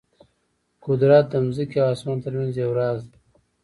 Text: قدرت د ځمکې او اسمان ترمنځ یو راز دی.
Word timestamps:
قدرت 0.85 1.25
د 1.29 1.33
ځمکې 1.55 1.77
او 1.83 1.89
اسمان 1.93 2.17
ترمنځ 2.23 2.53
یو 2.55 2.71
راز 2.79 2.99
دی. 3.09 3.17